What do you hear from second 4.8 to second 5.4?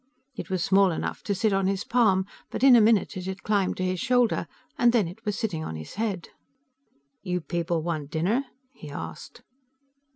then it was